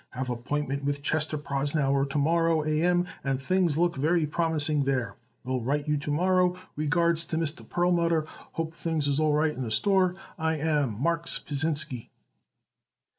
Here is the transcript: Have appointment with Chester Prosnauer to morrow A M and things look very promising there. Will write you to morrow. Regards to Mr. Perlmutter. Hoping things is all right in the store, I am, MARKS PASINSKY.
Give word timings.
Have 0.13 0.31
appointment 0.31 0.83
with 0.83 1.03
Chester 1.03 1.37
Prosnauer 1.37 2.09
to 2.09 2.17
morrow 2.17 2.65
A 2.65 2.81
M 2.81 3.05
and 3.23 3.39
things 3.39 3.77
look 3.77 3.95
very 3.95 4.25
promising 4.25 4.83
there. 4.85 5.15
Will 5.43 5.61
write 5.61 5.87
you 5.87 5.95
to 5.97 6.09
morrow. 6.09 6.55
Regards 6.75 7.23
to 7.25 7.37
Mr. 7.37 7.69
Perlmutter. 7.69 8.25
Hoping 8.53 8.73
things 8.73 9.07
is 9.07 9.19
all 9.19 9.33
right 9.33 9.53
in 9.55 9.61
the 9.61 9.69
store, 9.69 10.15
I 10.39 10.55
am, 10.55 10.99
MARKS 10.99 11.37
PASINSKY. 11.37 12.09